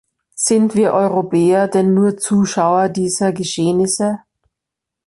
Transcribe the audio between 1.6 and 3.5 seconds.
denn nur Zuschauer dieser